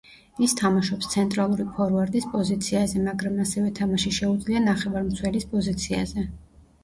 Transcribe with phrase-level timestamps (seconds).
[0.45, 6.27] ის თამაშობს ცენტრალური ფორვარდის პოზიციაზე, მაგრამ ასევე თამაში შეუძლია ნახევარმცველის პოზიციაზე.